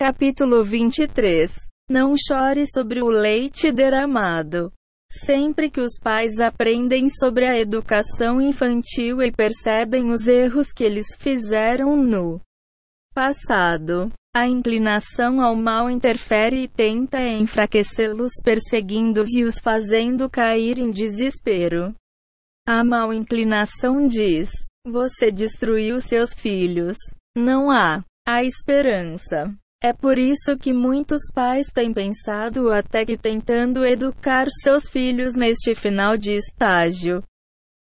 [0.00, 1.54] Capítulo 23
[1.90, 4.72] Não chore sobre o leite derramado.
[5.12, 11.08] Sempre que os pais aprendem sobre a educação infantil e percebem os erros que eles
[11.18, 12.40] fizeram no
[13.14, 20.90] passado, a inclinação ao mal interfere e tenta enfraquecê-los, perseguindo-os e os fazendo cair em
[20.90, 21.94] desespero.
[22.66, 24.48] A mal inclinação diz:
[24.86, 26.96] Você destruiu seus filhos.
[27.36, 29.54] Não há a esperança.
[29.82, 35.74] É por isso que muitos pais têm pensado até que tentando educar seus filhos neste
[35.74, 37.22] final de estágio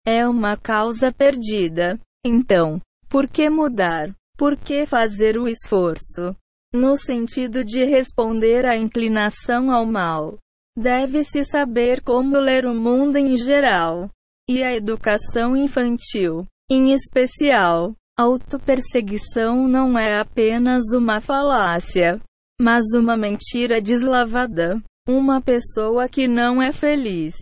[0.06, 1.98] é uma causa perdida.
[2.24, 4.14] Então, por que mudar?
[4.36, 6.34] Por que fazer o esforço?
[6.72, 10.38] No sentido de responder à inclinação ao mal,
[10.78, 14.08] deve-se saber como ler o mundo em geral
[14.48, 17.94] e a educação infantil, em especial.
[18.20, 22.20] Autoperseguição não é apenas uma falácia,
[22.60, 24.78] mas uma mentira deslavada.
[25.08, 27.32] Uma pessoa que não é feliz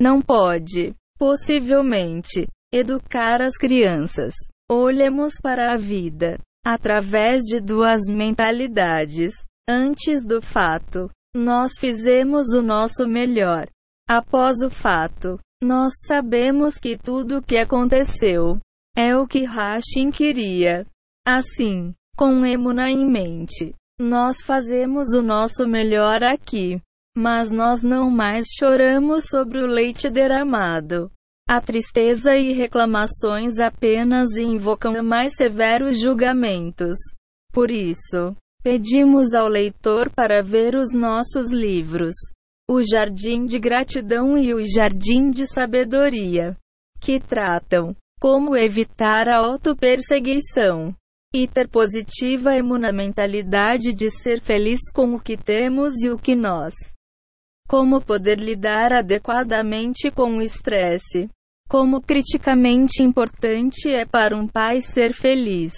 [0.00, 4.34] não pode, possivelmente, educar as crianças.
[4.68, 9.34] Olhemos para a vida através de duas mentalidades.
[9.70, 13.68] Antes do fato, nós fizemos o nosso melhor.
[14.08, 18.58] Após o fato, nós sabemos que tudo o que aconteceu
[18.96, 20.86] é o que Hashin queria.
[21.26, 26.80] Assim, com Emuna em mente, nós fazemos o nosso melhor aqui.
[27.16, 31.10] Mas nós não mais choramos sobre o leite derramado.
[31.48, 36.96] A tristeza e reclamações apenas invocam mais severos julgamentos.
[37.52, 42.14] Por isso, pedimos ao leitor para ver os nossos livros:
[42.68, 46.56] O Jardim de Gratidão e O Jardim de Sabedoria,
[47.00, 50.94] que tratam como evitar a autoperseguição
[51.34, 56.34] e ter positiva e mentalidade de ser feliz com o que temos e o que
[56.34, 56.74] nós
[57.68, 61.28] como poder lidar adequadamente com o estresse.
[61.68, 65.72] Como criticamente importante é para um pai ser feliz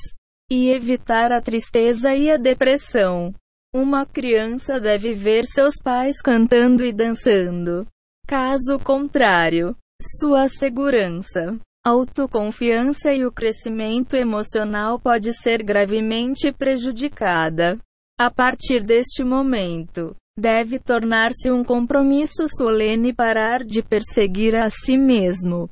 [0.50, 3.32] e evitar a tristeza e a depressão.
[3.72, 7.86] Uma criança deve ver seus pais cantando e dançando.
[8.26, 9.76] Caso contrário,
[10.18, 17.78] sua segurança, autoconfiança e o crescimento emocional pode ser gravemente prejudicada.
[18.18, 25.68] A partir deste momento, deve tornar-se um compromisso solene parar de perseguir a si mesmo.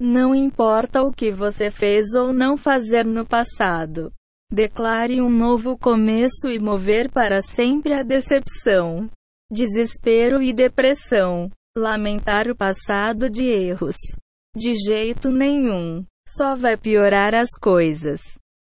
[0.00, 4.10] Não importa o que você fez ou não fazer no passado.
[4.50, 9.10] Declare um novo começo e mover para sempre a decepção,
[9.52, 11.50] desespero e depressão.
[11.76, 13.96] Lamentar o passado de erros.
[14.56, 16.04] De jeito nenhum.
[16.28, 18.20] Só vai piorar as coisas.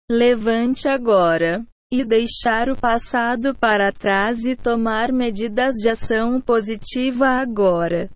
[0.09, 8.09] Levante agora e deixar o passado para trás e tomar medidas de ação positiva agora.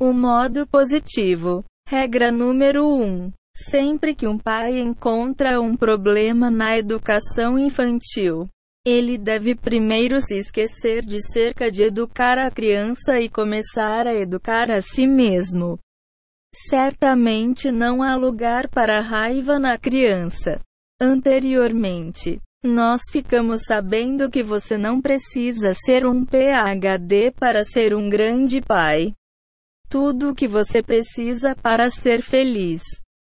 [0.00, 1.64] O modo positivo.
[1.88, 3.02] Regra número 1.
[3.02, 3.32] Um.
[3.56, 8.46] Sempre que um pai encontra um problema na educação infantil,
[8.84, 14.70] ele deve primeiro se esquecer de cerca de educar a criança e começar a educar
[14.70, 15.78] a si mesmo.
[16.58, 20.58] Certamente não há lugar para raiva na criança.
[20.98, 28.62] Anteriormente, nós ficamos sabendo que você não precisa ser um PhD para ser um grande
[28.62, 29.12] pai.
[29.86, 32.82] Tudo o que você precisa para ser feliz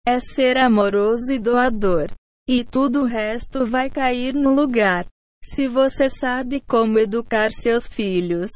[0.06, 2.12] é ser amoroso e doador.
[2.45, 5.06] E tudo o resto vai cair no lugar.
[5.41, 8.50] Se você sabe como educar seus filhos,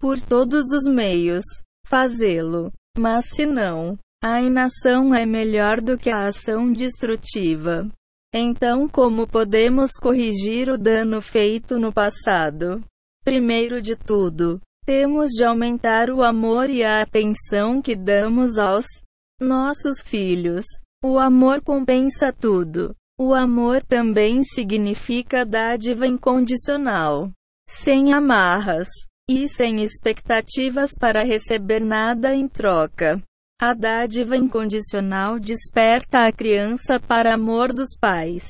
[0.00, 1.44] por todos os meios,
[1.86, 2.72] fazê-lo.
[2.98, 7.88] Mas se não, a inação é melhor do que a ação destrutiva.
[8.34, 12.82] Então, como podemos corrigir o dano feito no passado?
[13.24, 18.86] Primeiro de tudo, temos de aumentar o amor e a atenção que damos aos
[19.40, 20.64] nossos filhos.
[21.02, 22.94] O amor compensa tudo.
[23.20, 27.30] O amor também significa dádiva incondicional,
[27.68, 28.88] sem amarras
[29.28, 33.22] e sem expectativas para receber nada em troca.
[33.60, 38.46] A dádiva incondicional desperta a criança para amor dos pais.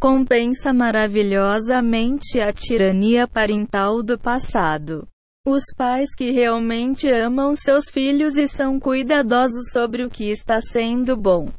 [0.00, 5.06] Compensa maravilhosamente a tirania parental do passado.
[5.46, 11.16] Os pais que realmente amam seus filhos e são cuidadosos sobre o que está sendo
[11.16, 11.52] bom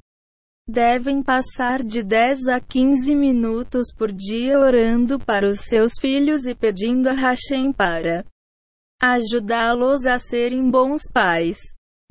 [0.67, 6.53] devem passar de 10 a 15 minutos por dia orando para os seus filhos e
[6.53, 8.25] pedindo a Hashem para
[9.01, 11.57] ajudá-los a serem bons pais.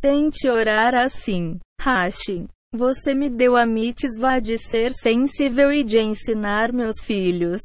[0.08, 1.58] Tente orar assim.
[1.80, 2.46] Rashi.
[2.72, 7.60] Você me deu a mitzvah de ser sensível e de ensinar meus filhos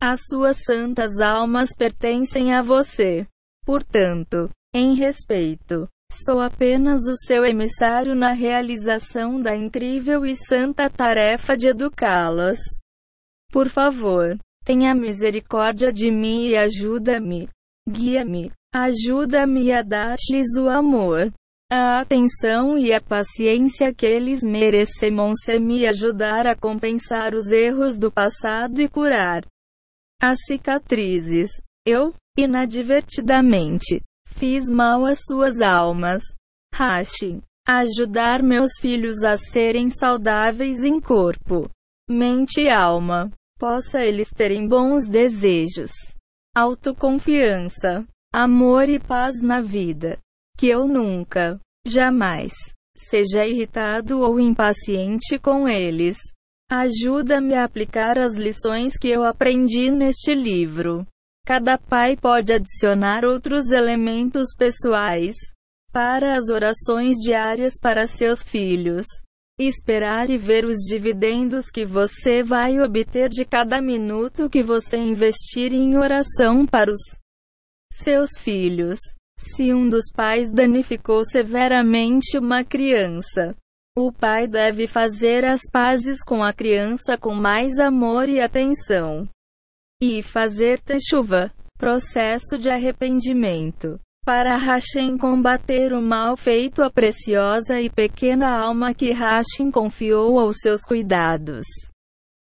[0.00, 3.26] As suas santas almas pertencem a você.
[3.66, 5.88] Portanto, em respeito,
[6.24, 12.58] sou apenas o seu emissário na realização da incrível e santa tarefa de educá-las.
[13.50, 17.48] Por favor, tenha misericórdia de mim e ajuda-me.
[17.90, 18.52] Guia-me.
[18.72, 21.32] Ajuda-me a dar-lhes o amor,
[21.70, 27.94] a atenção e a paciência que eles merecem se me ajudar a compensar os erros
[27.94, 29.44] do passado e curar
[30.20, 31.50] as cicatrizes.
[31.86, 36.22] Eu, inadvertidamente, fiz mal às suas almas.
[36.74, 37.40] Rashi.
[37.66, 41.68] Ajudar meus filhos a serem saudáveis em corpo,
[42.08, 43.30] mente e alma.
[43.58, 45.90] Possa eles terem bons desejos,
[46.56, 50.18] autoconfiança, amor e paz na vida
[50.58, 52.52] que eu nunca, jamais,
[52.96, 56.16] seja irritado ou impaciente com eles.
[56.68, 61.06] Ajuda-me a aplicar as lições que eu aprendi neste livro.
[61.46, 65.34] Cada pai pode adicionar outros elementos pessoais
[65.92, 69.06] para as orações diárias para seus filhos.
[69.58, 75.72] Esperar e ver os dividendos que você vai obter de cada minuto que você investir
[75.72, 77.00] em oração para os
[77.92, 78.98] seus filhos.
[79.38, 83.54] Se um dos pais danificou severamente uma criança,
[83.96, 89.28] o pai deve fazer as pazes com a criança com mais amor e atenção.
[90.02, 94.00] E fazer chuva, processo de arrependimento.
[94.24, 100.56] Para Hashem combater o mal feito à preciosa e pequena alma que Hashem confiou aos
[100.58, 101.64] seus cuidados.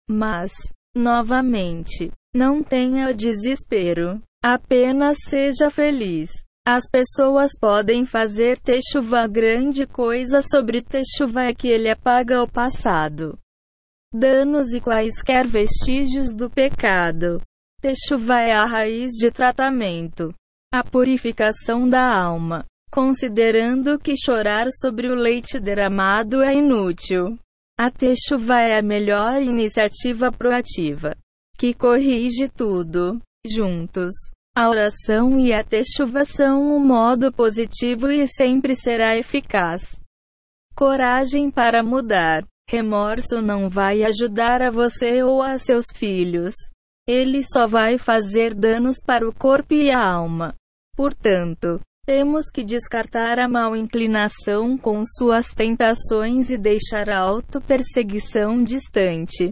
[0.07, 0.51] Mas,
[0.93, 4.21] novamente, não tenha desespero.
[4.43, 6.29] Apenas seja feliz.
[6.65, 13.37] As pessoas podem fazer Teshuvah grande coisa sobre Teshuvah é que ele apaga o passado.
[14.13, 17.41] Danos e quaisquer vestígios do pecado.
[17.81, 20.33] Teshuvah é a raiz de tratamento.
[20.73, 22.63] A purificação da alma.
[22.89, 27.37] Considerando que chorar sobre o leite derramado é inútil.
[27.77, 31.13] A Teshuvah é a melhor iniciativa proativa.
[31.57, 33.19] Que corrige tudo.
[33.45, 34.13] Juntos.
[34.55, 39.99] A oração e a techuva são um modo positivo e sempre será eficaz.
[40.75, 42.45] Coragem para mudar.
[42.69, 46.53] Remorso não vai ajudar a você ou a seus filhos.
[47.07, 50.53] Ele só vai fazer danos para o corpo e a alma.
[50.95, 59.51] Portanto, temos que descartar a mal inclinação com suas tentações e deixar a auto-perseguição distante.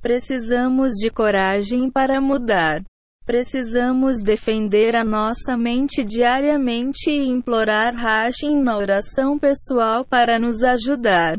[0.00, 2.82] Precisamos de coragem para mudar.
[3.26, 11.38] Precisamos defender a nossa mente diariamente e implorar Hashem na oração pessoal para nos ajudar.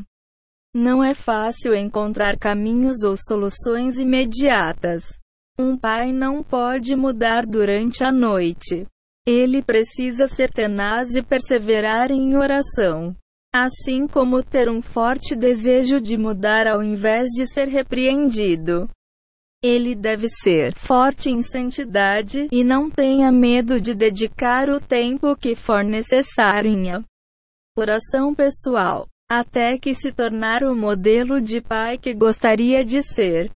[0.73, 5.03] Não é fácil encontrar caminhos ou soluções imediatas.
[5.59, 8.87] Um pai não pode mudar durante a noite.
[9.25, 13.15] Ele precisa ser tenaz e perseverar em oração.
[13.53, 18.89] Assim como ter um forte desejo de mudar ao invés de ser repreendido.
[19.67, 25.55] Ele deve ser forte em santidade e não tenha medo de dedicar o tempo que
[25.55, 27.03] for necessário em
[27.75, 33.49] oração pessoal, até que se tornar o modelo de pai que gostaria de ser.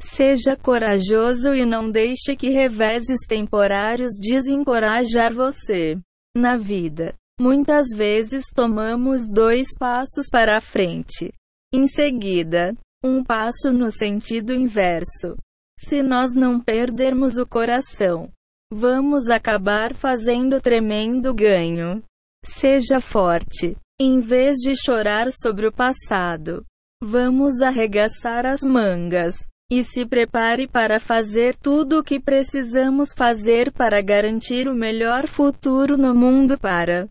[0.00, 5.98] Seja corajoso e não deixe que reveses temporários desencorajar você.
[6.36, 11.32] Na vida, muitas vezes tomamos dois passos para a frente.
[11.74, 15.36] Em seguida, um passo no sentido inverso.
[15.78, 18.30] Se nós não perdermos o coração,
[18.72, 22.02] vamos acabar fazendo tremendo ganho.
[22.44, 23.76] Seja forte.
[24.00, 26.64] Em vez de chorar sobre o passado,
[27.02, 29.36] vamos arregaçar as mangas
[29.70, 35.96] e se prepare para fazer tudo o que precisamos fazer para garantir o melhor futuro
[35.96, 37.08] no mundo para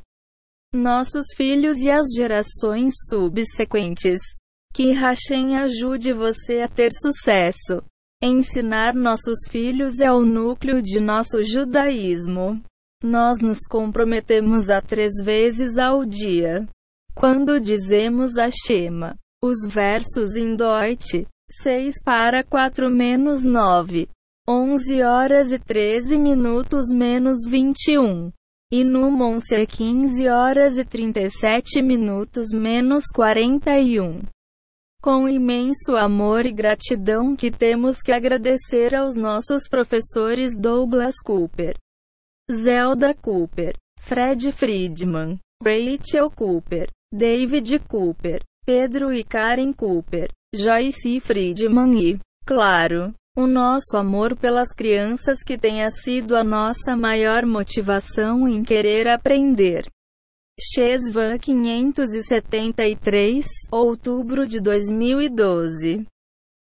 [0.73, 4.21] nossos filhos e as gerações subsequentes.
[4.73, 7.83] Que Hashem ajude você a ter sucesso.
[8.23, 12.61] Ensinar nossos filhos é o núcleo de nosso judaísmo.
[13.03, 16.67] Nós nos comprometemos a três vezes ao dia.
[17.15, 24.07] Quando dizemos a Shema, os versos em Deutsch, 6 para 4 menos 9,
[24.47, 28.31] 11 horas e 13 minutos menos 21.
[28.71, 34.21] E no Monse 15 horas e 37 minutos menos 41.
[35.03, 41.75] Com imenso amor e gratidão que temos que agradecer aos nossos professores Douglas Cooper,
[42.51, 52.19] Zelda Cooper, Fred Friedman, Rachel Cooper, David Cooper, Pedro e Karen Cooper, Joyce Friedman e,
[52.45, 59.07] claro, o nosso amor pelas crianças que tenha sido a nossa maior motivação em querer
[59.07, 59.87] aprender.
[60.59, 66.05] Chesvan 573, outubro de 2012.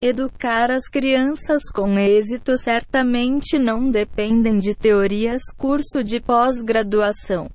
[0.02, 7.50] Educar as crianças com êxito certamente não dependem de teorias curso de pós-graduação.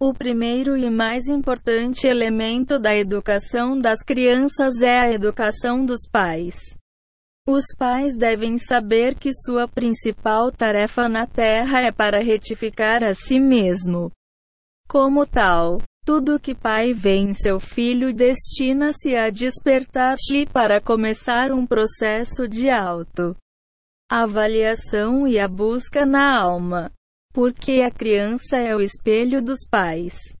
[0.00, 6.54] O primeiro e mais importante elemento da educação das crianças é a educação dos pais.
[7.48, 13.40] Os pais devem saber que sua principal tarefa na Terra é para retificar a si
[13.40, 14.12] mesmo.
[14.88, 21.66] Como tal, tudo que pai vê em seu filho destina-se a despertar-lhe para começar um
[21.66, 23.36] processo de auto
[24.10, 26.90] avaliação e a busca na alma.
[27.32, 30.34] Porque a criança é o espelho dos pais.